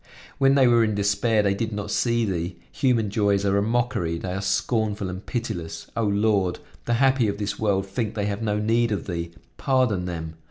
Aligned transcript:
When 0.39 0.55
they 0.55 0.67
were 0.67 0.83
in 0.83 0.95
despair 0.95 1.43
they 1.43 1.53
did 1.53 1.71
not 1.71 1.91
see 1.91 2.25
Thee! 2.25 2.55
Human 2.71 3.11
joys 3.11 3.45
are 3.45 3.59
a 3.59 3.61
mockery; 3.61 4.17
they 4.17 4.33
are 4.33 4.41
scornful 4.41 5.09
and 5.09 5.23
pitiless; 5.23 5.91
O 5.95 6.05
Lord! 6.05 6.57
the 6.85 6.95
happy 6.95 7.27
of 7.27 7.37
this 7.37 7.59
world 7.59 7.85
think 7.85 8.15
they 8.15 8.25
have 8.25 8.41
no 8.41 8.57
need 8.57 8.91
of 8.91 9.05
Thee! 9.05 9.29
Pardon 9.57 10.05
them. 10.05 10.37